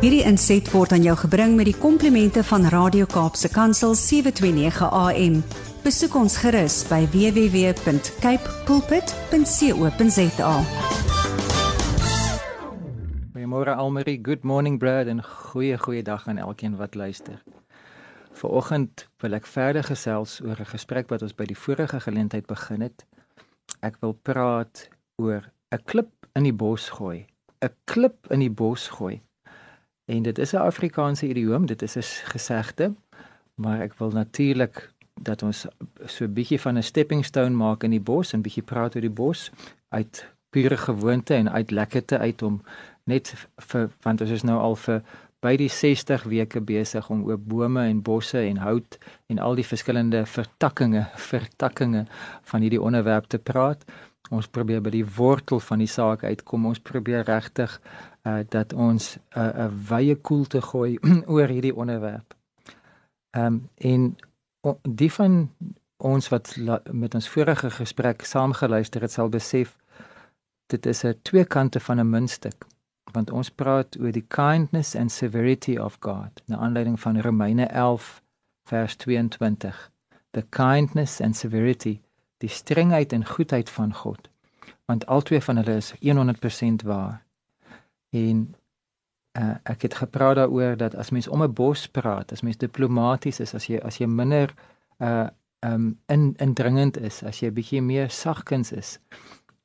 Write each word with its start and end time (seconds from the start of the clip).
Hierdie 0.00 0.22
inset 0.24 0.64
word 0.72 0.94
aan 0.96 1.02
jou 1.04 1.12
gebring 1.26 1.58
met 1.58 1.66
die 1.68 1.76
komplimente 1.76 2.40
van 2.48 2.62
Radio 2.72 3.04
Kaapse 3.04 3.50
Kansel 3.52 3.92
729 3.92 4.88
AM. 4.96 5.34
Besoek 5.84 6.16
ons 6.16 6.38
gerus 6.40 6.78
by 6.88 7.02
www.cape 7.12 8.54
pulpit.co.za. 8.64 10.54
Goeiemôre 13.36 13.76
Almarie, 13.76 14.16
good 14.24 14.40
morning 14.40 14.80
Brad 14.80 15.12
en 15.12 15.20
goeie 15.20 15.76
goeie 15.76 16.00
dag 16.02 16.24
aan 16.32 16.40
elkeen 16.40 16.80
wat 16.80 16.96
luister. 16.96 17.36
Vanoggend 18.40 19.04
wil 19.20 19.36
ek 19.36 19.44
verder 19.44 19.84
gesels 19.84 20.40
oor 20.40 20.56
'n 20.56 20.72
gesprek 20.72 21.12
wat 21.12 21.20
ons 21.20 21.36
by 21.36 21.44
die 21.44 21.60
vorige 21.68 22.00
geleentheid 22.00 22.48
begin 22.48 22.88
het. 22.88 23.04
Ek 23.84 24.00
wil 24.00 24.16
praat 24.16 24.88
oor 25.20 25.52
'n 25.76 25.84
klip 25.84 26.24
in 26.32 26.48
die 26.48 26.56
bos 26.56 26.88
gooi. 26.88 27.26
'n 27.60 27.68
Klip 27.84 28.32
in 28.32 28.40
die 28.40 28.48
bos 28.48 28.88
gooi. 28.88 29.20
En 30.10 30.22
dit 30.22 30.38
is 30.38 30.52
'n 30.52 30.56
Afrikaanse 30.56 31.28
idioom, 31.28 31.66
dit 31.66 31.82
is 31.82 31.96
'n 31.96 32.02
gesegde, 32.34 32.94
maar 33.54 33.80
ek 33.80 33.94
wil 33.98 34.10
natuurlik 34.10 34.92
dat 35.22 35.42
ons 35.42 35.66
so 36.04 36.24
'n 36.24 36.32
bietjie 36.32 36.60
van 36.60 36.76
'n 36.76 36.82
stepping 36.82 37.24
stone 37.24 37.54
maak 37.54 37.82
in 37.82 37.90
die 37.90 38.06
bos 38.10 38.32
en 38.32 38.42
bietjie 38.42 38.62
praat 38.62 38.94
oor 38.94 39.00
die 39.00 39.18
bos 39.22 39.50
uit 39.88 40.26
pure 40.50 40.76
gewoonte 40.76 41.34
en 41.34 41.50
uit 41.50 41.70
lekkerte 41.70 42.18
uit 42.18 42.42
om 42.42 42.62
net 43.04 43.48
vir 43.56 43.90
want 44.02 44.20
ons 44.20 44.30
is 44.30 44.42
nou 44.42 44.58
al 44.58 44.76
vir 44.76 45.02
by 45.40 45.56
die 45.56 45.68
60 45.68 46.22
weke 46.22 46.60
besig 46.60 47.10
om 47.10 47.24
oor 47.24 47.38
bome 47.38 47.86
en 47.88 48.02
bosse 48.02 48.38
en 48.38 48.56
hout 48.56 48.98
en 49.26 49.38
al 49.38 49.54
die 49.54 49.66
verskillende 49.66 50.26
vertakkings 50.26 51.06
vertakkings 51.32 52.08
van 52.42 52.60
hierdie 52.60 52.82
onderwerp 52.82 53.26
te 53.26 53.38
praat. 53.38 53.84
Ons 54.30 54.46
probeer 54.46 54.80
by 54.80 54.90
die 54.94 55.06
wortel 55.16 55.60
van 55.60 55.78
die 55.82 55.90
saak 55.90 56.24
uitkom. 56.24 56.66
Ons 56.70 56.80
probeer 56.80 57.24
regtig 57.26 57.80
uh, 58.22 58.40
dat 58.48 58.72
ons 58.72 59.16
'n 59.16 59.38
uh, 59.38 59.66
'n 59.66 59.78
wye 59.88 60.14
koelte 60.14 60.62
gooi 60.62 60.98
oor 61.34 61.48
hierdie 61.48 61.74
onderwerp. 61.74 62.34
Ehm 63.30 63.46
um, 63.46 63.68
en 63.76 64.16
o, 64.60 64.78
die 64.82 65.12
van 65.12 65.50
ons 65.96 66.28
wat 66.28 66.56
la, 66.56 66.80
met 66.92 67.14
ons 67.14 67.28
vorige 67.28 67.70
gesprek 67.70 68.22
saamgeluister 68.22 69.00
het 69.00 69.12
sal 69.12 69.28
besef 69.28 69.76
dit 70.66 70.86
is 70.86 71.04
'n 71.04 71.18
twee 71.22 71.44
kante 71.44 71.80
van 71.80 72.00
'n 72.00 72.10
muntstuk 72.10 72.66
want 73.12 73.30
ons 73.30 73.50
praat 73.50 73.96
oor 74.00 74.12
die 74.12 74.26
kindness 74.28 74.94
and 74.96 75.12
severity 75.12 75.76
of 75.78 75.96
God 76.00 76.42
na 76.46 76.56
aanleiding 76.56 77.00
van 77.00 77.20
Romeine 77.20 77.66
11 77.66 78.22
vers 78.68 78.96
22 78.96 79.90
the 80.30 80.42
kindness 80.42 81.20
and 81.20 81.36
severity 81.36 82.00
die 82.40 82.48
strengheid 82.48 83.12
en 83.12 83.26
goedheid 83.26 83.70
van 83.70 83.94
God 83.94 84.30
want 84.90 85.06
albei 85.06 85.40
van 85.40 85.60
hulle 85.62 85.76
is 85.80 85.92
100% 86.02 86.86
waar 86.86 87.20
en 88.10 88.46
uh, 89.38 89.54
ek 89.62 89.82
het 89.86 89.94
gepraat 90.02 90.36
daaroor 90.40 90.76
dat 90.76 90.94
as 90.94 91.10
mens 91.10 91.28
om 91.28 91.42
'n 91.42 91.52
bos 91.52 91.86
praat 91.88 92.32
as 92.32 92.42
mens 92.42 92.56
diplomaties 92.56 93.40
is 93.40 93.54
as 93.54 93.66
jy 93.66 93.78
as 93.78 93.98
jy 93.98 94.06
minder 94.06 94.54
uh 94.98 95.28
um 95.62 95.98
in 96.06 96.34
indringend 96.38 96.96
is 96.96 97.22
as 97.22 97.40
jy 97.40 97.50
bietjie 97.52 97.82
meer 97.82 98.10
sagkens 98.10 98.72
is 98.72 98.98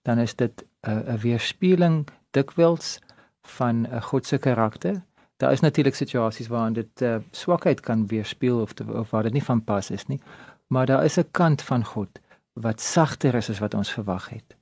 dan 0.02 0.20
is 0.20 0.36
dit 0.36 0.66
'n 0.82 0.90
uh, 0.90 1.14
'n 1.14 1.18
weerspieëling 1.18 2.08
dikwels 2.32 3.00
van 3.42 3.76
'n 3.82 3.86
uh, 3.94 4.02
God 4.02 4.26
se 4.26 4.38
karakter. 4.38 5.02
Daar 5.38 5.52
is 5.52 5.60
natuurlik 5.60 5.96
situasies 5.96 6.48
waarin 6.48 6.74
dit 6.74 7.02
uh, 7.02 7.16
swakheid 7.32 7.80
kan 7.80 8.08
weerspieël 8.08 8.62
of, 8.62 8.74
of 8.88 9.10
waar 9.10 9.24
dit 9.24 9.34
nie 9.34 9.44
van 9.44 9.64
pas 9.64 9.90
is 9.90 10.06
nie. 10.06 10.22
Maar 10.68 10.86
daar 10.86 11.04
is 11.04 11.18
'n 11.18 11.32
kant 11.32 11.62
van 11.62 11.86
God 11.86 12.20
wat 12.56 12.82
sagter 12.82 13.36
is 13.36 13.50
as 13.50 13.60
wat 13.60 13.74
ons 13.74 13.92
verwag 13.92 14.30
het. 14.30 14.56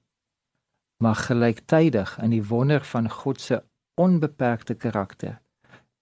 Maar 0.97 1.15
gelyktydig 1.15 2.17
in 2.21 2.33
die 2.33 2.43
wonder 2.43 2.83
van 2.83 3.09
God 3.09 3.41
se 3.41 3.61
onbeperkte 3.95 4.73
karakter 4.73 5.39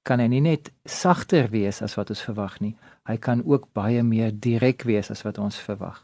kan 0.07 0.19
hy 0.19 0.27
nie 0.31 0.41
net 0.41 0.71
sagter 0.89 1.51
wees 1.53 1.81
as 1.85 1.95
wat 1.97 2.09
ons 2.09 2.23
verwag 2.25 2.57
nie. 2.61 2.73
Hy 3.05 3.17
kan 3.21 3.43
ook 3.45 3.67
baie 3.77 4.01
meer 4.03 4.31
direk 4.33 4.85
wees 4.89 5.11
as 5.13 5.21
wat 5.27 5.37
ons 5.37 5.59
verwag. 5.61 5.99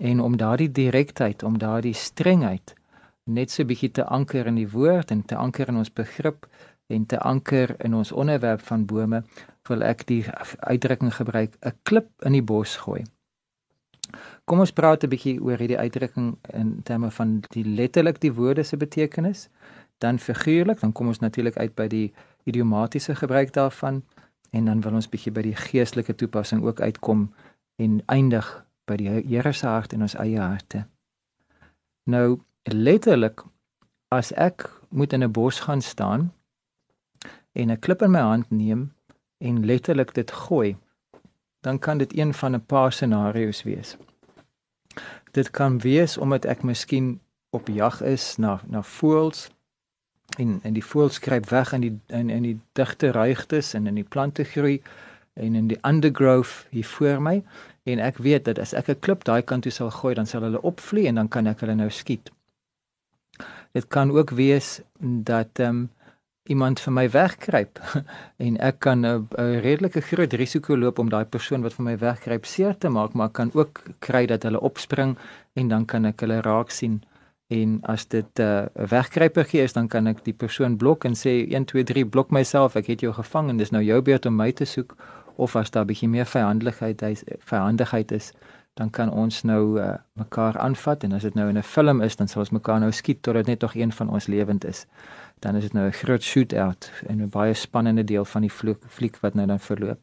En 0.00 0.20
om 0.20 0.36
daardie 0.36 0.70
direktheid, 0.72 1.42
om 1.42 1.58
daardie 1.58 1.94
strengheid 1.94 2.74
net 3.24 3.50
so 3.50 3.64
bietjie 3.64 3.92
te 3.94 4.04
anker 4.04 4.50
in 4.50 4.58
die 4.58 4.68
woord 4.68 5.12
en 5.14 5.22
te 5.22 5.36
anker 5.38 5.70
in 5.70 5.78
ons 5.80 5.92
begrip 5.92 6.48
en 6.92 7.06
te 7.06 7.18
anker 7.18 7.76
in 7.84 7.94
ons 7.94 8.12
onderwerp 8.12 8.60
van 8.66 8.84
bome, 8.84 9.22
wil 9.68 9.82
ek 9.86 10.04
die 10.10 10.24
uitdrukking 10.58 11.14
gebruik 11.14 11.54
'n 11.62 11.78
klip 11.82 12.10
in 12.26 12.32
die 12.32 12.42
bos 12.42 12.76
gooi. 12.76 13.04
Kom 14.44 14.60
ons 14.60 14.72
praat 14.72 15.04
'n 15.04 15.08
bietjie 15.08 15.40
oor 15.42 15.58
hierdie 15.58 15.78
uitdrukking 15.78 16.36
in 16.52 16.82
terme 16.82 17.10
van 17.10 17.40
die 17.50 17.64
letterlik 17.64 18.20
die 18.20 18.32
woorde 18.32 18.62
se 18.62 18.76
betekenis, 18.76 19.48
dan 19.98 20.18
figuurlik, 20.18 20.80
dan 20.80 20.92
kom 20.92 21.06
ons 21.06 21.18
natuurlik 21.18 21.56
uit 21.56 21.74
by 21.74 21.88
die 21.88 22.12
idiomatiese 22.44 23.14
gebruik 23.14 23.52
daarvan 23.52 24.02
en 24.50 24.64
dan 24.64 24.80
wil 24.80 24.94
ons 24.94 25.08
bietjie 25.08 25.32
by 25.32 25.42
die 25.42 25.56
geestelike 25.56 26.14
toepassing 26.14 26.62
ook 26.62 26.80
uitkom 26.80 27.32
en 27.76 28.02
eindig 28.06 28.66
by 28.84 28.96
die 28.96 29.08
Here 29.08 29.52
se 29.52 29.66
hart 29.66 29.92
en 29.92 30.02
ons 30.02 30.14
eie 30.14 30.40
harte. 30.40 30.84
Nou 32.04 32.40
letterlik 32.64 33.42
as 34.14 34.32
ek 34.32 34.68
moet 34.88 35.12
in 35.12 35.24
'n 35.24 35.32
bos 35.32 35.60
gaan 35.60 35.82
staan 35.82 36.32
en 37.52 37.70
'n 37.70 37.78
klip 37.78 38.02
in 38.02 38.10
my 38.10 38.20
hand 38.20 38.50
neem 38.50 38.92
en 39.38 39.66
letterlik 39.66 40.14
dit 40.14 40.30
gooi, 40.30 40.76
dan 41.64 41.78
kan 41.78 41.98
dit 41.98 42.16
een 42.18 42.34
van 42.34 42.54
'n 42.54 42.66
paar 42.66 42.92
scenario's 42.92 43.62
wees. 43.62 43.96
Dit 45.30 45.50
kan 45.50 45.78
wees 45.78 46.18
omdat 46.18 46.44
ek 46.44 46.62
miskien 46.62 47.20
op 47.50 47.68
jag 47.68 48.02
is 48.02 48.36
na 48.36 48.60
na 48.66 48.82
voëls 48.82 49.50
en 50.38 50.58
en 50.62 50.72
die 50.72 50.84
voëls 50.84 51.14
skryp 51.14 51.48
weg 51.48 51.72
in 51.72 51.80
die 51.80 52.00
in 52.06 52.30
in 52.30 52.42
die 52.42 52.60
digte 52.72 53.10
ruigtes 53.10 53.74
en 53.74 53.86
in 53.86 53.94
die 53.94 54.08
plante 54.08 54.44
groei 54.44 54.82
en 55.32 55.54
in 55.54 55.66
die 55.66 55.78
undergrowth 55.82 56.66
hier 56.70 56.86
voor 56.86 57.22
my 57.22 57.42
en 57.82 57.98
ek 57.98 58.16
weet 58.16 58.44
dat 58.44 58.58
as 58.58 58.72
ek 58.72 58.88
'n 58.88 59.00
klip 59.00 59.24
daai 59.24 59.42
kant 59.42 59.62
toe 59.62 59.72
sal 59.72 59.90
gooi 59.90 60.14
dan 60.14 60.26
sal 60.26 60.42
hulle 60.42 60.62
opvlieg 60.62 61.06
en 61.06 61.14
dan 61.14 61.28
kan 61.28 61.46
ek 61.46 61.60
hulle 61.60 61.74
nou 61.74 61.90
skiet. 61.90 62.30
Dit 63.72 63.86
kan 63.88 64.10
ook 64.10 64.30
wees 64.30 64.80
dat 65.00 65.48
ehm 65.58 65.68
um, 65.68 65.90
iemand 66.44 66.80
vir 66.80 66.92
my 66.92 67.04
wegkruip 67.08 67.78
en 68.46 68.56
ek 68.60 68.78
kan 68.84 69.06
'n 69.06 69.28
redelike 69.64 70.00
groot 70.00 70.32
risiko 70.32 70.76
loop 70.76 70.98
om 70.98 71.08
daai 71.08 71.24
persoon 71.24 71.62
wat 71.62 71.72
vir 71.72 71.84
my 71.84 71.96
wegkruip 71.98 72.44
seer 72.46 72.76
te 72.78 72.88
maak, 72.88 73.14
maar 73.14 73.28
kan 73.28 73.50
ook 73.54 73.82
kry 73.98 74.26
dat 74.26 74.42
hulle 74.42 74.60
opspring 74.60 75.16
en 75.54 75.68
dan 75.68 75.84
kan 75.86 76.04
ek 76.04 76.20
hulle 76.20 76.40
raak 76.40 76.70
sien. 76.70 77.02
En 77.48 77.80
as 77.82 78.06
dit 78.06 78.38
'n 78.38 78.42
uh, 78.42 78.66
wegkruipergie 78.74 79.62
is, 79.62 79.72
dan 79.72 79.88
kan 79.88 80.06
ek 80.06 80.24
die 80.24 80.32
persoon 80.32 80.76
blok 80.76 81.04
en 81.04 81.14
sê 81.14 81.48
1 81.48 81.64
2 81.64 81.84
3 81.84 82.04
blok 82.04 82.30
myself, 82.30 82.76
ek 82.76 82.86
het 82.86 83.00
jou 83.00 83.12
gevang 83.12 83.48
en 83.48 83.56
dis 83.56 83.70
nou 83.70 83.82
jou 83.82 84.02
beurt 84.02 84.26
om 84.26 84.36
my 84.36 84.52
te 84.52 84.64
soek 84.64 84.96
of 85.36 85.56
as 85.56 85.70
daar 85.70 85.84
bietjie 85.84 86.08
meer 86.08 86.26
vyandigheid 86.26 87.02
is, 87.02 87.24
vyandigheid 87.38 88.12
is, 88.12 88.32
dan 88.74 88.90
kan 88.90 89.10
ons 89.10 89.42
nou 89.42 89.80
uh, 89.80 89.94
mekaar 90.12 90.58
aanvat 90.58 91.04
en 91.04 91.12
as 91.12 91.22
dit 91.22 91.34
nou 91.34 91.48
in 91.48 91.58
'n 91.58 91.62
film 91.62 92.00
is 92.02 92.16
dan 92.16 92.28
sal 92.28 92.40
ons 92.40 92.50
mekaar 92.50 92.80
nou 92.80 92.92
skiet 92.92 93.22
totdat 93.22 93.46
net 93.46 93.60
nog 93.60 93.74
een 93.74 93.92
van 93.92 94.08
ons 94.08 94.26
lewend 94.26 94.64
is. 94.64 94.86
Dan 95.38 95.54
is 95.54 95.62
dit 95.62 95.72
nou 95.72 95.86
'n 95.86 95.92
groot 95.92 96.22
shootout 96.22 96.90
en 97.06 97.22
'n 97.22 97.28
baie 97.28 97.54
spannende 97.54 98.04
deel 98.04 98.24
van 98.24 98.40
die 98.40 98.50
fliek 98.88 99.16
wat 99.20 99.34
nou 99.34 99.46
dan 99.46 99.60
verloop. 99.60 99.98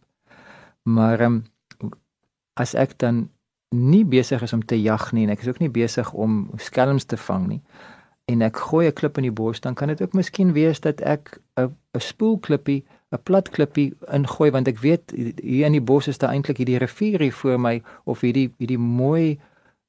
Maar 0.84 1.22
um, 1.22 1.44
as 2.54 2.74
ek 2.74 3.00
dan 3.00 3.30
nie 3.70 4.06
besig 4.06 4.42
is 4.42 4.54
om 4.54 4.66
te 4.66 4.82
jag 4.82 5.12
nie 5.12 5.24
en 5.24 5.30
ek 5.30 5.42
is 5.42 5.48
ook 5.48 5.60
nie 5.60 5.70
besig 5.70 6.14
om 6.14 6.50
skelms 6.56 7.04
te 7.04 7.18
vang 7.18 7.48
nie 7.48 7.62
en 8.32 8.42
ek 8.42 8.58
gooi 8.58 8.88
'n 8.88 8.94
klip 8.94 9.18
in 9.18 9.24
die 9.24 9.38
bos 9.42 9.62
dan 9.62 9.76
kan 9.76 9.88
dit 9.88 10.02
ook 10.02 10.14
miskien 10.14 10.54
wees 10.54 10.80
dat 10.80 11.02
ek 11.02 11.40
'n 11.56 11.76
'n 11.96 12.00
spoelklippie 12.00 12.86
'n 13.12 13.24
plat 13.24 13.50
klippie 13.50 13.94
ingooi 14.18 14.52
want 14.52 14.68
ek 14.68 14.80
weet 14.80 15.12
hier 15.16 15.66
in 15.66 15.76
die 15.76 15.88
bos 15.92 16.08
is 16.08 16.18
daar 16.18 16.32
eintlik 16.32 16.58
hierdie 16.58 16.80
rivier 16.80 17.20
hier 17.20 17.34
voor 17.34 17.60
my 17.60 17.82
of 18.06 18.22
hierdie 18.22 18.50
hierdie 18.58 18.80
mooi 18.80 19.40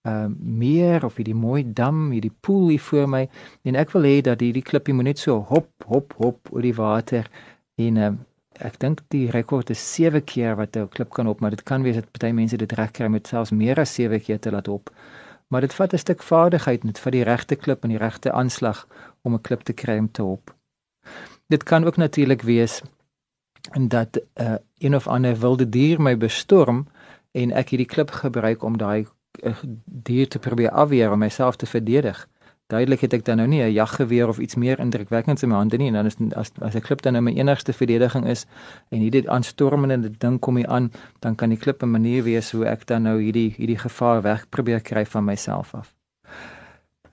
uh 0.08 0.26
meer 0.38 1.04
of 1.04 1.16
hierdie 1.16 1.38
mooi 1.38 1.62
dam, 1.62 2.10
hierdie 2.10 2.34
poel 2.40 2.68
hier 2.68 2.82
voor 2.82 3.08
my 3.08 3.28
en 3.62 3.78
ek 3.78 3.94
wil 3.94 4.02
hê 4.02 4.20
dat 4.20 4.40
hierdie 4.40 4.66
klippie 4.66 4.94
moet 4.94 5.12
net 5.12 5.18
so 5.18 5.38
hop 5.52 5.70
hop 5.86 6.14
hop 6.18 6.50
oor 6.50 6.62
die 6.62 6.74
water 6.74 7.30
en 7.78 7.96
uh, 7.96 8.12
ek 8.60 8.78
dink 8.82 9.00
die 9.14 9.30
rekord 9.32 9.70
is 9.74 9.82
7 9.94 10.22
keer 10.24 10.56
wat 10.56 10.76
'n 10.76 10.88
klip 10.88 11.10
kan 11.10 11.26
op, 11.26 11.40
maar 11.40 11.50
dit 11.50 11.62
kan 11.62 11.82
wees 11.82 11.94
dat 11.94 12.10
party 12.12 12.32
mense 12.32 12.56
dit 12.56 12.72
reg 12.72 12.90
kry 12.90 13.08
met 13.08 13.26
selfs 13.26 13.50
meer 13.50 13.78
as 13.80 13.94
7 13.94 14.20
keer 14.20 14.38
te 14.38 14.50
laat 14.50 14.68
op. 14.68 14.90
Maar 15.48 15.60
dit 15.60 15.74
vat 15.74 15.92
'n 15.92 15.98
stuk 15.98 16.22
vaardigheid 16.22 16.84
net 16.84 16.98
vir 16.98 17.12
die 17.12 17.24
regte 17.24 17.56
klip 17.56 17.82
en 17.84 17.90
die 17.90 17.98
regte 17.98 18.32
aanslag 18.32 18.86
om 19.22 19.34
'n 19.34 19.40
klip 19.40 19.62
te 19.62 19.72
kry 19.72 19.98
om 19.98 20.10
te 20.10 20.22
op. 20.22 20.54
Dit 21.48 21.62
kan 21.62 21.84
ook 21.84 21.96
natuurlik 21.96 22.42
wees 22.42 22.82
en 23.70 23.88
dat 23.88 24.20
uh, 24.40 24.54
een 24.78 24.94
of 24.94 25.06
ander 25.06 25.38
wilde 25.38 25.68
dier 25.68 26.00
my 26.00 26.16
bestorm 26.16 26.86
en 27.30 27.50
ek 27.50 27.68
hierdie 27.68 27.86
klip 27.86 28.10
gebruik 28.10 28.62
om 28.62 28.76
daai 28.78 29.06
uh, 29.42 29.54
dier 29.84 30.28
te 30.28 30.38
probeer 30.38 30.70
afweer 30.70 31.12
om 31.12 31.18
myself 31.18 31.56
te 31.56 31.66
verdedig. 31.66 32.28
Duidelik 32.72 33.00
het 33.00 33.12
ek 33.12 33.24
dan 33.24 33.36
nou 33.36 33.48
nie 33.48 33.62
'n 33.62 33.72
jaggeweer 33.72 34.28
of 34.28 34.38
iets 34.38 34.54
meer 34.54 34.78
indrukwekkend 34.78 35.42
in 35.42 35.48
my 35.48 35.54
hande 35.54 35.76
nie 35.76 35.86
en 35.88 35.92
dan 35.92 36.06
is 36.06 36.16
as 36.34 36.50
as 36.60 36.74
'n 36.74 36.80
klip 36.80 37.02
dan 37.02 37.12
nou 37.12 37.22
my 37.24 37.32
enigste 37.32 37.72
verdediging 37.72 38.26
is 38.26 38.46
en 38.88 38.98
hierdie 38.98 39.30
aanstormende 39.30 40.10
ding 40.18 40.38
kom 40.38 40.56
hier 40.56 40.66
aan, 40.66 40.92
dan 41.18 41.34
kan 41.34 41.48
die 41.48 41.58
klip 41.58 41.82
'n 41.82 41.90
manier 41.90 42.22
wees 42.22 42.50
hoe 42.52 42.64
ek 42.64 42.86
dan 42.86 43.02
nou 43.02 43.20
hierdie 43.20 43.54
hierdie 43.56 43.78
gevaar 43.78 44.22
weg 44.22 44.48
probeer 44.48 44.80
kry 44.80 45.06
van 45.06 45.24
myself 45.24 45.74
af. 45.74 45.94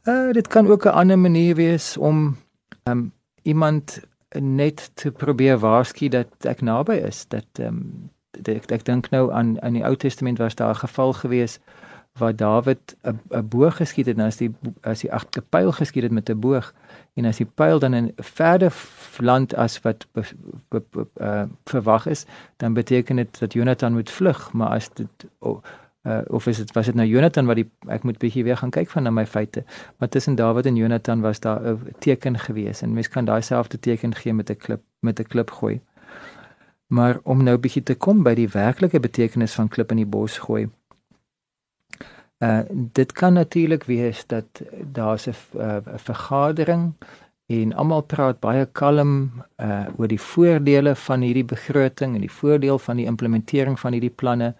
Uh 0.03 0.31
dit 0.31 0.47
kan 0.47 0.67
ook 0.67 0.85
'n 0.85 0.89
ander 0.89 1.19
manier 1.19 1.55
wees 1.55 1.97
om 1.97 2.37
um 2.83 3.11
iemand 3.41 3.99
net 4.39 4.91
te 4.93 5.11
probeer 5.11 5.57
waarsku 5.57 6.07
dat 6.07 6.27
ek 6.45 6.61
naby 6.61 6.93
is 6.93 7.25
dat 7.27 7.45
ehm 7.59 7.67
um, 7.67 8.09
ek 8.45 8.71
ek 8.71 8.85
dink 8.85 9.09
nou 9.09 9.31
aan 9.33 9.57
in 9.65 9.73
die 9.73 9.85
Ou 9.85 9.95
Testament 9.95 10.37
was 10.37 10.55
daar 10.55 10.75
'n 10.75 10.85
geval 10.85 11.13
gewees 11.13 11.59
waar 12.19 12.35
Dawid 12.35 12.95
'n 13.03 13.47
boog 13.47 13.75
geskiet 13.75 14.05
het 14.05 14.17
en 14.17 14.25
as 14.25 14.37
die 14.37 14.51
as 14.81 15.01
die 15.01 15.13
agter 15.13 15.41
pyl 15.41 15.71
geskiet 15.71 16.03
het 16.03 16.11
met 16.11 16.29
'n 16.29 16.39
boog 16.39 16.73
en 17.13 17.25
as 17.25 17.37
die 17.37 17.45
pyl 17.45 17.79
dan 17.79 17.93
in 17.93 18.11
verder 18.15 18.73
land 19.17 19.55
as 19.55 19.81
wat 19.81 20.07
be, 20.11 20.23
be, 20.69 20.81
be, 20.91 21.07
uh, 21.21 21.43
verwag 21.65 22.05
is, 22.05 22.25
dan 22.57 22.73
beteken 22.73 23.15
dit 23.15 23.39
dat 23.39 23.53
Jonathan 23.53 23.93
moet 23.93 24.09
vlug, 24.09 24.51
maar 24.53 24.69
as 24.69 24.89
dit 24.93 25.25
oh, 25.39 25.63
uh, 26.03 26.21
of 26.27 26.47
is 26.47 26.57
dit 26.57 26.71
was 26.71 26.85
dit 26.85 26.95
nou 26.95 27.07
Jonathan 27.07 27.45
wat 27.45 27.59
die 27.59 27.67
ek 27.87 28.03
moet 28.07 28.17
bietjie 28.21 28.43
weer 28.43 28.57
gaan 28.57 28.71
kyk 28.71 28.89
van 28.89 29.03
na 29.03 29.11
my 29.11 29.25
feite, 29.27 29.63
maar 29.97 30.09
tussen 30.09 30.35
Dawid 30.35 30.65
en 30.65 30.75
Jonathan 30.75 31.21
was 31.21 31.39
daar 31.39 31.61
'n 31.61 31.93
teken 31.99 32.39
gewees 32.39 32.81
en 32.81 32.93
mens 32.93 33.09
kan 33.09 33.25
daai 33.25 33.41
selfde 33.41 33.79
teken 33.79 34.15
gee 34.15 34.33
met 34.33 34.49
'n 34.49 34.55
klip 34.55 34.81
met 34.99 35.19
'n 35.19 35.27
klip 35.27 35.51
gooi. 35.51 35.81
Maar 36.87 37.19
om 37.23 37.43
nou 37.43 37.57
bietjie 37.57 37.83
te 37.83 37.95
kom 37.95 38.23
by 38.23 38.33
die 38.33 38.49
werklike 38.49 38.99
betekenis 38.99 39.53
van 39.53 39.67
klip 39.67 39.91
in 39.91 39.97
die 39.97 40.05
bos 40.05 40.37
gooi. 40.37 40.69
Uh 42.39 42.61
dit 42.71 43.11
kan 43.11 43.33
natuurlik 43.33 43.83
wees 43.83 44.25
dat 44.27 44.61
daar's 44.91 45.27
'n 45.27 45.35
uh, 45.57 45.77
vergadering 45.95 46.93
en 47.45 47.73
almal 47.73 48.01
praat 48.01 48.39
baie 48.39 48.65
kalm 48.65 49.31
uh 49.57 49.85
oor 49.97 50.07
die 50.07 50.21
voordele 50.21 50.95
van 50.95 51.21
hierdie 51.21 51.45
begroting 51.45 52.15
en 52.15 52.21
die 52.21 52.31
voordeel 52.31 52.79
van 52.79 52.97
die 52.97 53.05
implementering 53.05 53.79
van 53.79 53.91
hierdie 53.91 54.15
planne 54.15 54.55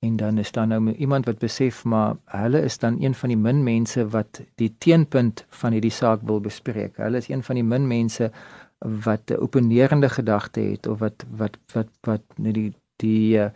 en 0.00 0.16
dan 0.16 0.38
is 0.38 0.52
daar 0.52 0.66
nou 0.66 0.92
iemand 0.92 1.24
wat 1.24 1.38
besef 1.38 1.84
maar 1.84 2.16
hulle 2.24 2.60
is 2.60 2.78
dan 2.78 2.96
een 3.02 3.14
van 3.14 3.28
die 3.28 3.38
min 3.38 3.62
mense 3.62 4.08
wat 4.08 4.40
die 4.54 4.74
teenpunt 4.78 5.44
van 5.48 5.72
hierdie 5.72 5.92
saak 5.92 6.20
wil 6.22 6.40
bespreek. 6.40 6.96
Hulle 6.96 7.16
is 7.16 7.28
een 7.28 7.42
van 7.42 7.54
die 7.54 7.64
min 7.64 7.86
mense 7.86 8.30
wat 8.78 9.20
'n 9.30 9.40
opponerende 9.40 10.08
gedagte 10.08 10.60
het 10.60 10.86
of 10.86 10.98
wat 10.98 11.24
wat 11.36 11.58
wat 11.72 11.88
wat 12.00 12.22
net 12.36 12.54
die 12.54 12.72
die 12.96 13.38
uh, 13.38 13.50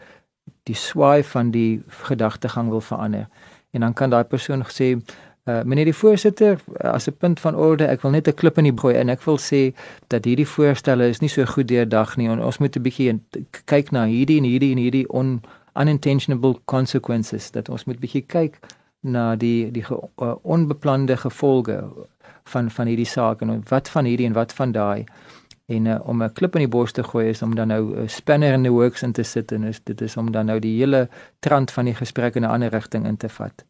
die 0.63 0.75
swaai 0.77 1.23
van 1.23 1.51
die 1.51 1.83
gedagtegang 1.89 2.69
wil 2.69 2.81
verander 2.81 3.29
en 3.71 3.81
dan 3.81 3.93
kan 3.93 4.11
daai 4.11 4.25
persoon 4.25 4.65
sê 4.69 4.97
uh, 5.45 5.63
meneer 5.63 5.85
die 5.85 6.01
voorsitter 6.03 6.61
as 6.81 7.09
'n 7.09 7.17
punt 7.19 7.41
van 7.41 7.57
orde 7.57 7.87
ek 7.87 8.03
wil 8.03 8.11
net 8.11 8.29
'n 8.29 8.35
klip 8.35 8.59
in 8.59 8.65
die 8.65 8.79
gooi 8.81 8.95
en 8.95 9.09
ek 9.09 9.23
wil 9.23 9.39
sê 9.39 9.73
dat 10.07 10.25
hierdie 10.25 10.49
voorstelle 10.49 11.09
is 11.09 11.21
nie 11.21 11.29
so 11.29 11.45
goed 11.45 11.69
deurdag 11.69 12.17
nie 12.17 12.29
en 12.29 12.43
ons 12.43 12.59
moet 12.59 12.77
'n 12.77 12.83
bietjie 12.83 13.21
kyk 13.65 13.91
na 13.91 14.05
hierdie 14.05 14.39
en 14.39 14.45
hierdie 14.45 14.73
en 14.73 14.79
hierdie 14.79 15.09
on 15.09 15.41
unintentional 15.75 16.61
consequences 16.65 17.51
dat 17.51 17.69
ons 17.69 17.85
moet 17.85 18.01
bietjie 18.01 18.25
kyk 18.27 18.59
na 19.01 19.37
die 19.37 19.71
die 19.71 19.85
ge, 19.85 19.99
uh, 20.23 20.35
onbeplande 20.43 21.17
gevolge 21.17 21.79
van 22.45 22.71
van 22.71 22.87
hierdie 22.87 23.09
saak 23.09 23.43
en 23.43 23.63
wat 23.69 23.89
van 23.89 24.05
hierdie 24.05 24.27
en 24.27 24.37
wat 24.37 24.53
van 24.53 24.73
daai 24.73 25.05
en 25.67 25.87
uh, 25.87 25.99
om 26.09 26.23
'n 26.23 26.33
klip 26.33 26.55
in 26.55 26.65
die 26.65 26.69
bos 26.77 26.93
te 26.93 27.03
gooi 27.03 27.29
is 27.29 27.43
om 27.43 27.55
dan 27.55 27.69
nou 27.69 28.03
'n 28.03 28.09
spanner 28.09 28.53
in 28.53 28.63
the 28.63 28.71
works 28.71 29.03
in 29.03 29.13
te 29.13 29.23
sit 29.23 29.53
en 29.53 29.65
is, 29.65 29.81
dit 29.85 30.01
is 30.01 30.17
om 30.17 30.31
dan 30.31 30.47
nou 30.47 30.59
die 30.59 30.79
hele 30.79 31.09
trant 31.39 31.71
van 31.71 31.85
die 31.85 31.95
gesprek 31.95 32.35
in 32.35 32.43
'n 32.43 32.51
ander 32.51 32.71
rigting 32.71 33.07
in 33.07 33.17
te 33.17 33.29
vat. 33.29 33.65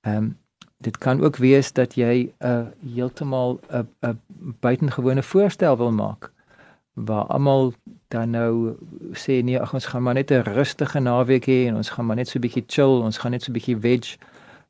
Ehm 0.00 0.16
um, 0.16 0.38
dit 0.78 0.98
kan 0.98 1.20
ook 1.20 1.36
wees 1.36 1.72
dat 1.72 1.94
jy 1.94 2.32
'n 2.38 2.46
uh, 2.46 2.66
heeltemal 2.94 3.60
'n 3.70 3.88
'n 4.00 4.20
buitengewone 4.60 5.22
voorstel 5.22 5.76
wil 5.76 5.92
maak 5.92 6.32
waar 6.92 7.24
almal 7.24 7.72
dan 8.08 8.30
nou 8.30 8.76
sê 9.12 9.42
nee, 9.42 9.60
ag 9.60 9.74
ons 9.74 9.86
gaan 9.86 10.02
maar 10.02 10.14
net 10.14 10.30
'n 10.30 10.42
rustige 10.42 11.00
naweek 11.00 11.46
hê 11.46 11.66
en 11.68 11.76
ons 11.76 11.90
gaan 11.90 12.06
maar 12.06 12.16
net 12.16 12.28
so 12.28 12.38
'n 12.38 12.42
bietjie 12.42 12.64
chill, 12.66 13.02
ons 13.02 13.18
gaan 13.18 13.30
net 13.30 13.42
so 13.42 13.50
'n 13.50 13.54
bietjie 13.58 13.78
veg. 13.80 14.16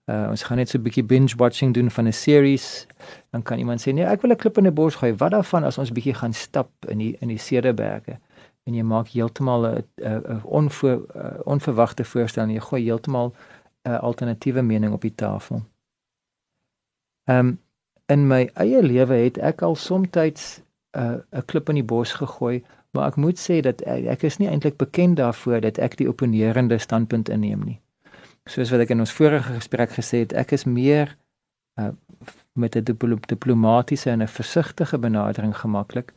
Uh, 0.06 0.26
ons 0.30 0.42
gaan 0.42 0.56
net 0.56 0.68
so 0.68 0.78
'n 0.78 0.82
bietjie 0.82 1.04
binge 1.04 1.36
watching 1.36 1.74
doen 1.74 1.90
van 1.90 2.06
'n 2.06 2.12
series. 2.12 2.86
Dan 3.30 3.42
kan 3.42 3.58
iemand 3.58 3.80
sê, 3.80 3.92
"Nee, 3.92 4.04
ek 4.04 4.22
wil 4.22 4.30
'n 4.30 4.36
klip 4.36 4.58
in 4.58 4.66
'n 4.66 4.74
bos 4.74 4.94
gooi. 4.94 5.14
Wat 5.14 5.30
daarvan 5.30 5.64
as 5.64 5.78
ons 5.78 5.92
bietjie 5.92 6.14
gaan 6.14 6.32
stap 6.32 6.70
in 6.88 6.98
die 6.98 7.16
in 7.20 7.28
die 7.28 7.38
Cederberge?" 7.38 8.18
En 8.64 8.74
jy 8.74 8.82
maak 8.82 9.08
heeltemal 9.08 9.66
'n 9.66 10.40
onver, 10.42 11.00
onverwagte 11.44 12.04
voorstel 12.04 12.42
en 12.42 12.50
jy 12.50 12.60
gooi 12.60 12.82
heeltemal 12.82 13.34
'n 13.82 13.90
alternatiewe 13.90 14.62
mening 14.62 14.92
op 14.92 15.00
die 15.00 15.14
tafel. 15.14 15.62
Ehm 17.24 17.38
um, 17.38 17.60
in 18.06 18.26
my 18.26 18.50
eie 18.54 18.82
lewe 18.82 19.14
het 19.14 19.38
ek 19.38 19.62
al 19.62 19.74
soms 19.74 20.08
'n 20.16 20.32
'n 20.96 21.44
klip 21.44 21.68
in 21.68 21.74
die 21.74 21.84
bos 21.84 22.12
gegooi, 22.12 22.64
maar 22.96 23.12
ek 23.12 23.20
moet 23.20 23.38
sê 23.38 23.60
dat 23.60 23.84
ek, 23.84 24.06
ek 24.16 24.28
is 24.30 24.38
nie 24.40 24.48
eintlik 24.48 24.80
bekend 24.80 25.20
daarvoor 25.20 25.60
dat 25.68 25.78
ek 25.78 25.98
die 26.00 26.08
opponerende 26.08 26.78
standpunt 26.82 27.28
inneem 27.28 27.66
nie 27.68 27.80
soos 28.50 28.70
wat 28.70 28.84
ek 28.84 28.94
in 28.94 29.02
ons 29.02 29.14
vorige 29.14 29.56
gesprek 29.58 29.94
gesê 29.96 30.22
het, 30.24 30.34
ek 30.38 30.54
is 30.56 30.66
meer 30.70 31.16
uh, 31.80 31.90
met 32.54 32.76
'n 32.76 32.84
diplomatisiese 32.84 34.10
en 34.10 34.22
'n 34.22 34.28
versigtige 34.28 34.98
benadering 34.98 35.56
gemaklik. 35.56 36.12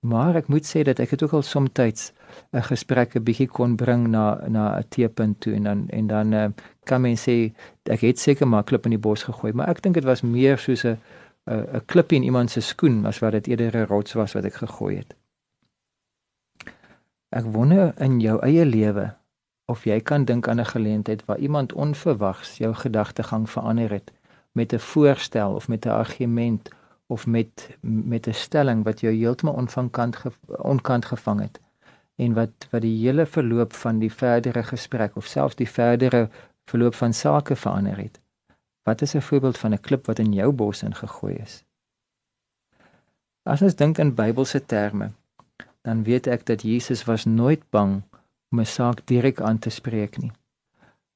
Maar 0.00 0.36
ek 0.36 0.48
moet 0.48 0.66
sê 0.66 0.82
dat 0.82 0.98
ek 0.98 1.10
het 1.10 1.22
ook 1.22 1.32
al 1.32 1.42
soms 1.42 1.70
'n 1.78 2.62
gesprek 2.62 3.16
'n 3.16 3.22
bietjie 3.24 3.48
kon 3.48 3.76
bring 3.76 4.08
na 4.08 4.40
na 4.48 4.78
'n 4.78 4.84
teepunt 4.88 5.40
toe 5.40 5.54
en 5.54 5.62
dan 5.62 5.88
en 5.88 6.06
dan 6.06 6.32
uh, 6.32 6.48
kan 6.84 7.00
mens 7.00 7.28
sê 7.28 7.52
ek 7.84 8.00
het 8.00 8.18
seker 8.18 8.48
maar 8.48 8.64
klip 8.64 8.84
in 8.84 8.90
die 8.90 8.98
bos 8.98 9.22
gegooi, 9.22 9.52
maar 9.52 9.68
ek 9.68 9.82
dink 9.82 9.94
dit 9.94 10.04
was 10.04 10.22
meer 10.22 10.58
soos 10.58 10.84
'n 10.84 10.98
'n 11.46 11.82
klip 11.86 12.12
in 12.12 12.22
iemand 12.22 12.50
se 12.50 12.60
skoen 12.60 13.06
as 13.06 13.18
wat 13.18 13.32
dit 13.32 13.46
eerder 13.46 13.76
'n 13.76 13.86
rots 13.86 14.12
was 14.12 14.32
wat 14.32 14.44
ek 14.44 14.54
gegooi 14.54 14.96
het. 14.96 15.14
Ek 17.32 17.46
wonder 17.48 17.94
in 17.96 18.18
jou 18.20 18.36
eie 18.44 18.64
lewe 18.68 19.06
of 19.72 19.86
jy 19.88 20.00
kan 20.04 20.26
dink 20.28 20.48
aan 20.48 20.60
'n 20.60 20.72
geleentheid 20.74 21.24
waar 21.24 21.38
iemand 21.38 21.72
onverwags 21.72 22.58
jou 22.58 22.74
gedagtegang 22.74 23.50
verander 23.50 23.90
het 23.90 24.12
met 24.52 24.72
'n 24.72 24.78
voorstel 24.78 25.54
of 25.54 25.68
met 25.68 25.86
'n 25.86 25.96
argument 26.04 26.68
of 27.06 27.26
met 27.26 27.76
met 27.80 28.26
'n 28.26 28.34
stelling 28.34 28.84
wat 28.84 29.00
jou 29.00 29.14
heeltemal 29.14 29.54
onvankant 29.54 30.16
ge, 30.16 30.32
onkant 30.46 31.04
gevang 31.04 31.40
het 31.40 31.60
en 32.16 32.34
wat 32.34 32.68
wat 32.70 32.80
die 32.80 32.98
hele 33.04 33.26
verloop 33.26 33.72
van 33.72 33.98
die 33.98 34.12
verdere 34.12 34.62
gesprek 34.62 35.16
of 35.16 35.26
selfs 35.26 35.56
die 35.56 35.68
verdere 35.68 36.28
verloop 36.64 36.94
van 36.94 37.12
sake 37.12 37.56
verander 37.56 37.96
het. 37.96 38.20
Wat 38.82 39.02
is 39.02 39.14
'n 39.14 39.20
voorbeeld 39.20 39.58
van 39.58 39.72
'n 39.72 39.80
klip 39.80 40.06
wat 40.06 40.18
in 40.18 40.32
jou 40.32 40.52
bos 40.52 40.82
ingegooi 40.82 41.34
is? 41.34 41.64
As 43.42 43.62
ons 43.62 43.74
dink 43.74 43.98
in 43.98 44.14
Bybelse 44.14 44.66
terme, 44.66 45.10
dan 45.82 46.02
weet 46.04 46.26
ek 46.26 46.46
dat 46.46 46.62
Jesus 46.62 47.04
was 47.04 47.24
nooit 47.24 47.62
bang 47.70 48.02
om 48.50 48.60
'n 48.60 48.66
saak 48.66 49.06
direk 49.06 49.40
aan 49.40 49.58
te 49.58 49.70
spreek 49.70 50.18
nie. 50.18 50.32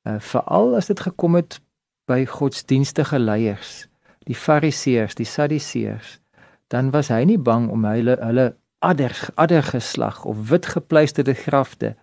Uh 0.08 0.20
veral 0.20 0.76
as 0.76 0.86
dit 0.86 1.00
gekom 1.00 1.34
het 1.34 1.60
by 2.06 2.26
godsdienstige 2.26 3.18
leiers, 3.18 3.88
die 4.18 4.34
fariseërs, 4.34 5.14
die 5.14 5.26
sadduseërs, 5.26 6.20
dan 6.68 6.90
was 6.90 7.08
hy 7.08 7.24
nie 7.24 7.38
bang 7.38 7.70
om 7.70 7.84
hulle 7.84 8.16
hulle 8.20 8.54
adder 8.78 9.14
adder 9.34 9.62
geslag 9.62 10.24
of 10.24 10.48
wit 10.48 10.66
gepleisterde 10.66 11.34
grafte 11.34 11.94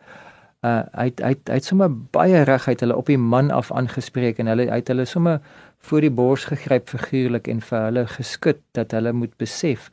uh 0.63 0.81
hy 0.95 1.09
hy 1.19 1.33
hy 1.35 1.57
het 1.59 1.67
sommer 1.67 1.91
baie 2.15 2.43
regheid 2.47 2.79
hulle 2.83 2.95
op 2.95 3.09
die 3.11 3.19
man 3.19 3.51
af 3.51 3.71
aangespreek 3.71 4.39
en 4.39 4.47
hulle 4.47 4.69
uit 4.71 4.87
hulle 4.87 5.05
sommer 5.05 5.41
voor 5.87 6.01
die 6.01 6.11
bors 6.11 6.45
gegryp 6.51 6.87
figuurlik 6.89 7.49
en 7.51 7.59
vir 7.61 7.87
hulle 7.89 8.05
geskud 8.07 8.61
dat 8.71 8.95
hulle 8.95 9.11
moet 9.11 9.35
besef 9.37 9.89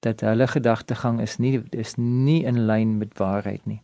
dat 0.00 0.20
hulle 0.20 0.46
gedagtegang 0.46 1.20
is 1.20 1.38
nie 1.38 1.62
is 1.70 1.96
nie 1.96 2.44
in 2.44 2.66
lyn 2.66 2.98
met 2.98 3.18
waarheid 3.18 3.66
nie 3.66 3.82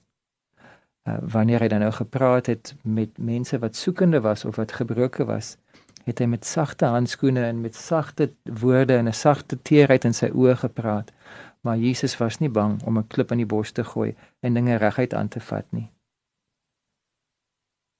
uh, 1.08 1.16
wanneer 1.20 1.60
hy 1.60 1.68
dan 1.68 1.80
nou 1.80 1.92
gepraat 1.92 2.46
het 2.46 2.74
met 2.82 3.18
mense 3.18 3.58
wat 3.58 3.76
soekende 3.76 4.20
was 4.20 4.44
of 4.44 4.56
wat 4.56 4.72
gebroke 4.72 5.24
was, 5.24 5.56
het 6.04 6.18
hy 6.18 6.28
met 6.30 6.46
sagte 6.46 6.86
handskoene 6.90 7.44
en 7.46 7.60
met 7.60 7.74
sagte 7.74 8.30
woorde 8.60 8.96
en 8.96 9.08
'n 9.08 9.12
sagte 9.12 9.62
teerheid 9.62 10.04
in 10.04 10.14
sy 10.14 10.30
oë 10.30 10.56
gepraat. 10.56 11.12
Maar 11.60 11.78
Jesus 11.78 12.16
was 12.16 12.38
nie 12.38 12.48
bang 12.48 12.82
om 12.82 12.98
'n 12.98 13.06
klip 13.06 13.30
in 13.30 13.38
die 13.38 13.46
bos 13.46 13.70
te 13.70 13.84
gooi 13.84 14.14
en 14.40 14.54
dinge 14.54 14.76
reguit 14.76 15.14
aan 15.14 15.28
te 15.28 15.40
vat 15.40 15.66
nie. 15.70 15.90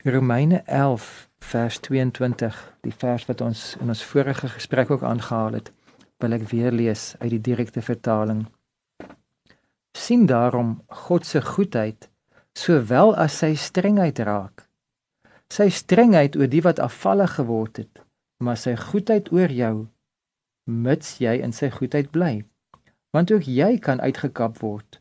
Romeine 0.05 0.63
11 0.65 1.29
vers 1.39 1.79
22, 1.79 2.77
die 2.81 2.95
vers 2.95 3.27
wat 3.27 3.41
ons 3.41 3.77
in 3.81 3.89
ons 3.89 4.05
vorige 4.05 4.49
gesprek 4.49 4.91
ook 4.91 5.03
aangehaal 5.03 5.53
het, 5.53 5.73
wil 6.23 6.37
ek 6.37 6.47
weer 6.51 6.73
lees 6.73 7.15
uit 7.21 7.31
die 7.31 7.45
direkte 7.51 7.83
vertaling. 7.83 8.47
sien 9.97 10.27
daarom 10.27 10.83
God 10.87 11.27
se 11.27 11.41
goedheid 11.43 12.11
sowel 12.53 13.15
as 13.17 13.39
sy 13.41 13.55
strengheid 13.57 14.19
raak. 14.19 14.67
Sy 15.49 15.69
strengheid 15.73 16.37
oor 16.37 16.51
die 16.53 16.61
wat 16.63 16.83
afvallig 16.85 17.33
geword 17.39 17.81
het, 17.81 18.03
maar 18.45 18.61
sy 18.61 18.75
goedheid 18.77 19.33
oor 19.33 19.51
jou 19.51 19.89
mits 20.67 21.17
jy 21.23 21.39
in 21.41 21.55
sy 21.57 21.71
goedheid 21.71 22.11
bly. 22.13 22.45
Want 23.15 23.33
ook 23.33 23.47
jy 23.49 23.79
kan 23.79 24.01
uitgekap 24.01 24.61
word. 24.61 25.01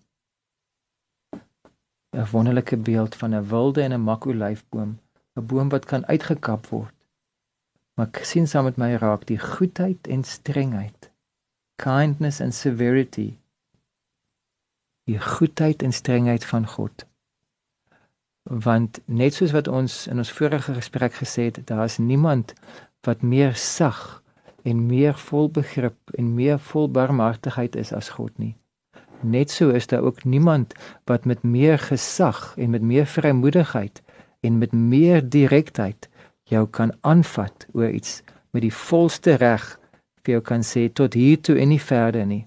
'n 2.15 2.27
Wonderlike 2.31 2.77
beeld 2.77 3.15
van 3.15 3.35
'n 3.35 3.47
wilde 3.49 3.81
en 3.81 3.93
'n 3.93 4.07
makolyfboom, 4.09 4.91
'n 5.35 5.45
boom 5.45 5.69
wat 5.69 5.85
kan 5.85 6.05
uitgekap 6.05 6.67
word. 6.67 6.94
Maar 7.95 8.09
sien 8.21 8.47
saam 8.47 8.67
met 8.67 8.77
my 8.77 8.93
raak 8.99 9.25
die 9.27 9.39
goedheid 9.39 10.07
en 10.07 10.23
strengheid. 10.23 11.11
Kindness 11.81 12.41
and 12.41 12.53
severity. 12.53 13.37
Die 15.05 15.19
goedheid 15.19 15.83
en 15.83 15.93
strengheid 15.93 16.45
van 16.45 16.67
God 16.67 17.05
want 18.45 18.99
net 19.05 19.33
soos 19.33 19.53
wat 19.55 19.67
ons 19.67 20.05
in 20.07 20.21
ons 20.21 20.31
vorige 20.37 20.75
gesprek 20.77 21.17
gesê 21.17 21.49
het, 21.49 21.57
daar 21.65 21.85
is 21.85 21.97
niemand 21.97 22.53
wat 23.05 23.21
meer 23.21 23.55
sag 23.57 24.21
en 24.63 24.85
meer 24.85 25.17
vol 25.17 25.49
begrip 25.49 26.13
en 26.17 26.33
meer 26.37 26.59
vol 26.59 26.89
barmhartigheid 26.89 27.75
is 27.75 27.93
as 27.93 28.09
God 28.17 28.37
nie. 28.37 28.55
Net 29.21 29.49
so 29.49 29.69
is 29.73 29.87
daar 29.87 30.05
ook 30.05 30.23
niemand 30.23 30.73
wat 31.09 31.25
met 31.25 31.41
meer 31.43 31.79
gesag 31.79 32.53
en 32.57 32.69
met 32.69 32.81
meer 32.81 33.05
vrymoedigheid 33.05 34.01
en 34.45 34.57
met 34.57 34.73
meer 34.73 35.29
direktheid 35.29 36.09
jou 36.49 36.65
kan 36.67 36.93
aanvat 37.01 37.67
oor 37.73 37.89
iets 37.89 38.21
met 38.53 38.63
die 38.65 38.73
volste 38.73 39.35
reg 39.41 39.63
vir 40.23 40.37
jou 40.37 40.41
kan 40.41 40.63
sê 40.65 40.87
tot 40.93 41.13
hier 41.13 41.41
toe 41.41 41.57
en 41.61 41.69
nie 41.73 41.81
verder 41.81 42.25
nie. 42.25 42.45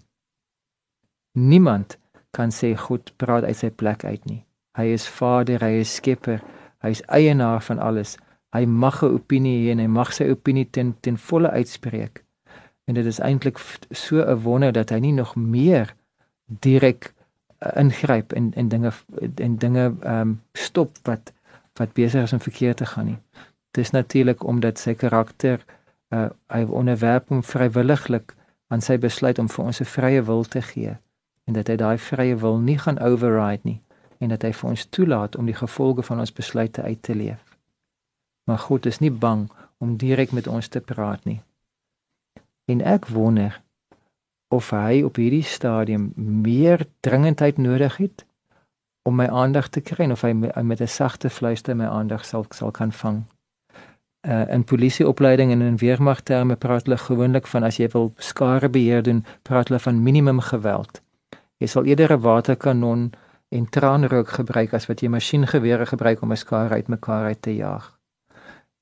Niemand 1.39 1.99
kan 2.35 2.53
sê 2.55 2.75
God 2.77 3.13
praat 3.17 3.45
uit 3.45 3.57
sy 3.57 3.71
plek 3.71 4.05
uit 4.05 4.25
nie. 4.27 4.43
Hy 4.79 4.87
is 4.95 5.09
Vader, 5.11 5.63
hy 5.63 5.83
is 5.83 5.95
Skepper, 5.99 6.43
hy 6.85 6.95
is 6.95 7.03
eienaar 7.11 7.63
van 7.67 7.83
alles. 7.83 8.17
Hy 8.55 8.65
mag 8.65 9.03
'n 9.03 9.15
opinie 9.19 9.67
hê 9.67 9.73
en 9.73 9.79
hy 9.79 9.87
mag 9.87 10.13
sy 10.13 10.31
opinie 10.31 10.67
ten 10.71 10.95
ten 11.01 11.17
volle 11.17 11.51
uitspreek. 11.51 12.25
En 12.87 12.95
dit 12.95 13.07
is 13.07 13.21
eintlik 13.21 13.59
so 13.91 14.23
'n 14.23 14.43
wonder 14.43 14.73
dat 14.73 14.91
hy 14.91 14.99
nie 14.99 15.13
nog 15.13 15.37
meer 15.37 15.95
direk 16.47 17.13
uh, 17.61 17.81
ingryp 17.81 18.33
en 18.33 18.53
en 18.55 18.69
dinge 18.69 18.93
en 19.35 19.57
dinge 19.57 19.95
ehm 20.03 20.21
um, 20.21 20.41
stop 20.53 20.91
wat 21.05 21.33
wat 21.79 21.93
besig 21.93 22.23
is 22.23 22.33
om 22.33 22.41
verkeerd 22.41 22.77
te 22.77 22.87
gaan 22.87 23.07
nie. 23.07 23.19
Dit 23.71 23.85
is 23.85 23.91
natuurlik 23.91 24.45
omdat 24.45 24.79
sy 24.79 24.95
karakter 24.95 25.65
uh 26.15 26.29
hy 26.49 26.63
onderwerp 26.65 27.29
hom 27.29 27.43
vrywilliglik 27.43 28.35
aan 28.69 28.81
sy 28.81 28.97
besluit 28.99 29.39
om 29.39 29.49
vir 29.49 29.65
ons 29.65 29.81
'n 29.81 29.85
vrye 29.85 30.23
wil 30.23 30.45
te 30.45 30.63
gee 30.63 30.97
en 31.45 31.55
dat 31.55 31.69
hy 31.69 31.77
daai 31.77 31.99
vrye 31.99 32.37
wil 32.37 32.59
nie 32.59 32.79
gaan 32.79 32.99
override 32.99 33.65
nie 33.65 33.81
en 34.19 34.29
dat 34.29 34.43
hy 34.43 34.53
vir 34.53 34.71
ons 34.71 34.87
toelaat 34.87 35.37
om 35.37 35.47
die 35.47 35.55
gevolge 35.55 36.03
van 36.03 36.21
ons 36.21 36.33
besluite 36.33 36.83
uit 36.83 37.03
te 37.03 37.15
leef. 37.15 37.57
Maar 38.45 38.59
God 38.59 38.87
is 38.87 38.99
nie 38.99 39.11
bang 39.11 39.51
om 39.79 39.97
direk 39.97 40.33
met 40.33 40.47
ons 40.47 40.69
te 40.69 40.81
praat 40.81 41.25
nie. 41.25 41.41
En 42.65 42.83
ek 42.83 43.07
wonder 43.07 43.61
of 44.49 44.71
hy 44.71 45.03
op 45.03 45.17
hierdie 45.17 45.45
stadium 45.45 46.13
meer 46.17 46.87
dringendheid 47.01 47.57
nodig 47.57 47.97
het 47.97 48.25
om 49.09 49.17
my 49.17 49.29
aandag 49.29 49.69
te 49.69 49.81
kry 49.81 50.11
of 50.11 50.23
hy 50.23 50.33
met 50.33 50.81
'n 50.81 50.87
sagte 50.87 51.31
fluister 51.31 51.77
my 51.77 51.87
aandag 51.87 52.25
sal 52.25 52.45
sal 52.51 52.71
kan 52.71 52.93
vang. 52.93 53.25
Uh, 54.27 54.49
in 54.51 54.65
polisieopleiding 54.65 55.53
en 55.53 55.61
in 55.63 55.77
weermagterme 55.77 56.57
praat 56.57 56.85
hulle 56.85 56.99
gewoonlik 56.99 57.47
van 57.47 57.63
as 57.63 57.77
jy 57.79 57.87
wil 57.93 58.13
skare 58.17 58.69
beheer 58.69 59.03
doen, 59.03 59.25
praat 59.43 59.69
hulle 59.69 59.79
van 59.79 60.03
minimum 60.03 60.41
geweld. 60.41 61.01
Jy 61.63 61.67
sal 61.67 61.85
eerder 61.85 62.13
'n 62.13 62.21
waterkanon 62.21 63.13
en 63.49 63.69
traanrook 63.71 64.29
gebruik 64.29 64.75
as 64.75 64.87
wat 64.87 65.01
jy 65.01 65.09
masjiengewere 65.09 65.87
gebruik 65.87 66.23
om 66.23 66.33
'n 66.33 66.37
skare 66.37 66.75
uitmekaar 66.75 67.25
uit 67.25 67.43
te 67.43 67.55
jaag. 67.55 67.99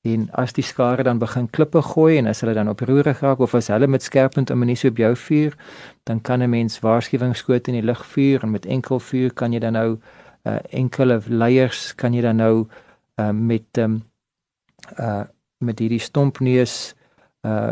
En 0.01 0.27
as 0.31 0.53
die 0.53 0.63
skare 0.63 1.03
dan 1.03 1.19
begin 1.19 1.49
klippe 1.49 1.81
gooi 1.81 2.17
en 2.17 2.27
as 2.27 2.41
hulle 2.41 2.53
dan 2.53 2.69
oproerig 2.69 3.19
raak 3.19 3.39
of 3.39 3.55
as 3.55 3.67
hulle 3.67 3.87
met 3.87 4.03
skerpend 4.03 4.51
ammunisie 4.51 4.89
op 4.89 4.97
jou 4.97 5.15
vuur, 5.15 5.55
dan 6.03 6.21
kan 6.21 6.43
'n 6.43 6.49
mens 6.49 6.79
waarskuwingsskote 6.79 7.71
in 7.71 7.77
die 7.79 7.85
lug 7.85 8.05
vuur 8.05 8.43
en 8.43 8.51
met 8.51 8.65
enkel 8.65 8.99
vuur 8.99 9.33
kan 9.33 9.53
jy 9.53 9.59
dan 9.59 9.73
nou 9.73 9.99
uh, 10.43 10.57
enkele 10.69 11.21
leiers 11.27 11.95
kan 11.95 12.13
jy 12.13 12.21
dan 12.21 12.35
nou 12.35 12.67
uh, 13.19 13.29
met 13.31 13.77
um, 13.77 14.03
uh, 14.99 15.25
met 15.57 15.79
hierdie 15.79 16.01
stompneus 16.01 16.95
uh, 17.45 17.71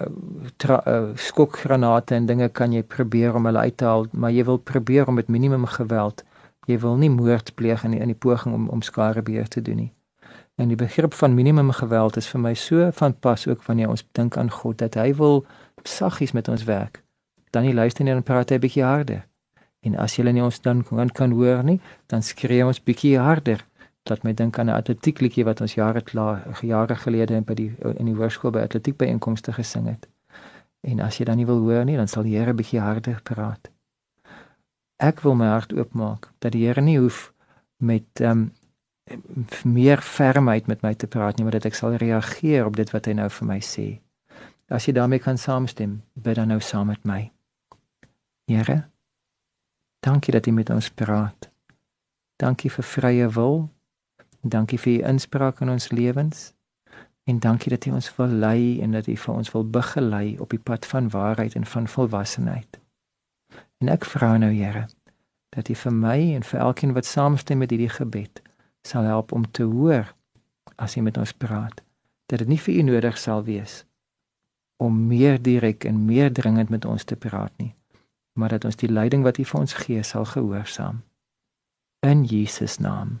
uh, 0.00 1.12
skokgranate 1.14 2.14
en 2.14 2.26
dinge 2.26 2.48
kan 2.48 2.72
jy 2.72 2.82
probeer 2.82 3.34
om 3.34 3.48
hulle 3.48 3.58
uit 3.58 3.76
te 3.76 3.88
haal, 3.88 4.06
maar 4.12 4.32
jy 4.32 4.44
wil 4.48 4.58
probeer 4.58 5.08
om 5.08 5.18
met 5.20 5.28
minimum 5.28 5.66
geweld. 5.66 6.24
Jy 6.70 6.78
wil 6.78 6.96
nie 6.96 7.10
moord 7.10 7.54
pleeg 7.54 7.84
in 7.84 7.96
die, 7.96 8.00
in 8.00 8.12
die 8.12 8.18
poging 8.18 8.54
om 8.54 8.68
om 8.68 8.82
skare 8.82 9.22
beheer 9.22 9.48
te 9.48 9.62
doen 9.62 9.76
nie. 9.86 9.92
En 10.60 10.68
die 10.68 10.76
begrip 10.76 11.14
van 11.14 11.34
minimum 11.34 11.72
geweld 11.72 12.16
is 12.16 12.28
vir 12.28 12.40
my 12.40 12.54
so 12.54 12.90
van 12.92 13.18
pas 13.18 13.46
ook 13.48 13.62
wanneer 13.66 13.88
ons 13.88 14.04
dink 14.12 14.36
aan 14.36 14.50
God 14.50 14.78
dat 14.78 14.94
hy 14.94 15.14
wil 15.18 15.44
saggies 15.82 16.32
met 16.32 16.48
ons 16.48 16.64
werk. 16.64 17.02
Dan 17.50 17.66
nie 17.66 17.74
luister 17.74 18.04
nie 18.04 18.12
en 18.12 18.22
praat 18.22 18.52
hy 18.52 18.58
bietjie 18.62 18.84
harder. 18.84 19.24
En 19.82 19.96
as 19.98 20.14
jy 20.16 20.30
nie 20.30 20.44
ons 20.44 20.60
dan 20.62 20.84
kan 20.86 21.10
kan 21.10 21.32
hoor 21.32 21.64
nie, 21.64 21.80
dan 22.06 22.22
skree 22.22 22.64
ons 22.64 22.80
bietjie 22.80 23.18
harder. 23.18 23.64
Dat 24.08 24.22
my 24.22 24.34
dink 24.34 24.58
aan 24.58 24.66
'n 24.66 24.78
atletiekliedjie 24.80 25.44
wat 25.44 25.60
ons 25.60 25.74
jare 25.74 26.00
klaar 26.00 26.58
jare 26.62 26.96
gelede 26.96 27.40
by 27.40 27.54
die 27.54 27.74
in 27.96 28.06
die 28.06 28.14
hoërskool 28.14 28.50
by 28.50 28.60
atletiek 28.60 28.96
by 28.96 29.04
inkomste 29.04 29.52
gesing 29.52 29.86
het. 29.86 30.08
En 30.80 31.00
as 31.00 31.18
jy 31.18 31.24
dan 31.24 31.36
nie 31.36 31.46
wil 31.46 31.58
hoor 31.58 31.84
nie, 31.84 31.96
dan 31.96 32.08
sal 32.08 32.22
die 32.22 32.36
Here 32.36 32.54
bietjie 32.54 32.80
harder 32.80 33.20
praat. 33.22 33.70
Ek 34.96 35.20
wil 35.20 35.34
my 35.34 35.46
hart 35.46 35.72
oopmaak 35.72 36.30
dat 36.38 36.52
die 36.52 36.66
Here 36.66 36.80
nie 36.80 36.98
hoef 36.98 37.32
met 37.76 38.20
ehm 38.20 38.30
um, 38.30 38.52
meer 39.64 40.00
fermheid 40.00 40.66
met 40.66 40.82
my 40.82 40.94
te 40.94 41.06
praat 41.06 41.36
nie, 41.36 41.44
maar 41.44 41.58
dat 41.58 41.66
ek 41.66 41.74
sal 41.74 41.96
reageer 41.98 42.66
op 42.66 42.76
dit 42.76 42.90
wat 42.94 43.06
hy 43.06 43.12
nou 43.18 43.28
vir 43.30 43.46
my 43.48 43.58
sê. 43.60 43.86
As 44.72 44.86
jy 44.86 44.94
daarmee 44.96 45.20
kan 45.20 45.38
saamstem, 45.38 45.98
bid 46.14 46.38
dan 46.38 46.48
nou 46.48 46.60
saam 46.60 46.86
met 46.86 47.02
my. 47.04 47.30
Here, 48.48 48.84
dankie 50.00 50.32
dat 50.32 50.46
jy 50.46 50.54
met 50.54 50.70
ons 50.70 50.88
praat. 50.90 51.50
Dankie 52.40 52.70
vir 52.70 52.84
vrye 52.84 53.28
wil. 53.34 53.68
Dankie 54.42 54.78
vir 54.78 54.92
u 54.92 55.06
inspraak 55.12 55.60
in 55.60 55.70
ons 55.70 55.90
lewens. 55.90 56.52
En 57.24 57.38
dankie 57.38 57.70
dat 57.70 57.84
jy 57.86 57.92
ons 57.94 58.10
wil 58.16 58.32
lei 58.42 58.80
en 58.82 58.96
dat 58.98 59.06
jy 59.06 59.16
vir 59.16 59.34
ons 59.34 59.52
wil 59.54 59.64
begelei 59.64 60.38
op 60.42 60.50
die 60.50 60.62
pad 60.62 60.86
van 60.86 61.10
waarheid 61.10 61.54
en 61.54 61.66
van 61.66 61.86
volwassenheid. 61.88 62.80
En 63.78 63.88
ek 63.88 64.04
vra 64.04 64.34
nou, 64.42 64.50
Here, 64.50 64.88
dat 65.52 65.68
jy 65.68 65.76
vir 65.76 65.94
my 65.94 66.18
en 66.36 66.44
vir 66.48 66.64
elkeen 66.64 66.94
wat 66.96 67.08
saamstem 67.08 67.60
met 67.62 67.72
hierdie 67.72 67.92
gebed 67.92 68.40
sal 68.88 69.06
help 69.06 69.32
om 69.36 69.44
te 69.50 69.66
hoor 69.68 70.08
as 70.80 70.96
hy 70.96 71.04
met 71.04 71.18
ons 71.20 71.34
praat 71.36 71.82
dat 72.32 72.40
dit 72.42 72.48
nie 72.48 72.60
vir 72.64 72.80
u 72.80 72.84
nodig 72.88 73.18
sal 73.20 73.44
wees 73.46 73.82
om 74.82 74.96
meer 75.10 75.38
direk 75.38 75.84
en 75.86 76.04
meer 76.08 76.32
dringend 76.32 76.72
met 76.72 76.88
ons 76.88 77.04
te 77.04 77.18
praat 77.26 77.52
nie 77.60 77.74
maar 78.38 78.54
dat 78.56 78.64
ons 78.64 78.80
die 78.80 78.88
leiding 78.88 79.26
wat 79.26 79.38
u 79.38 79.44
vir 79.44 79.60
ons 79.60 79.76
gee 79.84 80.02
sal 80.08 80.24
gehoorsaam 80.32 81.02
in 82.08 82.24
Jesus 82.24 82.78
naam 82.80 83.20